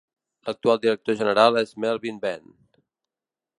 L'actual 0.47 0.79
director 0.85 1.17
general 1.19 1.61
és 1.63 1.75
Melvin 1.85 2.19
Benn. 2.27 2.57